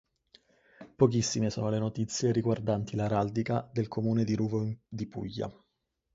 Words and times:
Pochissime 0.95 1.51
sono 1.51 1.69
le 1.69 1.77
notizie 1.77 2.31
riguardanti 2.31 2.95
l'araldica 2.95 3.69
del 3.71 3.87
comune 3.87 4.23
di 4.23 4.33
Ruvo 4.35 4.67
di 4.89 5.05
Puglia. 5.05 5.47